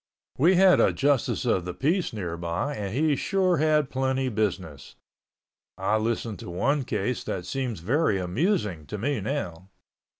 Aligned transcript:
We 0.39 0.55
had 0.55 0.79
a 0.79 0.91
justice 0.91 1.45
of 1.45 1.63
the 1.63 1.75
peace 1.75 2.11
nearby 2.11 2.73
and 2.75 2.91
he 2.91 3.15
sure 3.15 3.57
had 3.57 3.91
plenty 3.91 4.29
business. 4.29 4.95
I 5.77 5.97
listened 5.97 6.39
to 6.39 6.49
one 6.49 6.85
case 6.85 7.23
that 7.25 7.45
seems 7.45 7.81
very 7.81 8.17
amusing 8.17 8.87
to 8.87 8.97
me 8.97 9.19
now. 9.21 9.69